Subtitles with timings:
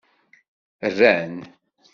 [0.91, 1.33] Rran.